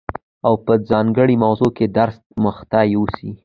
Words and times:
او 0.47 0.53
په 0.65 0.73
ځانګړي 0.89 1.35
موضوع 1.45 1.71
کي 1.77 1.85
درس 1.97 2.17
مخته 2.43 2.79
يوسي، 2.93 3.29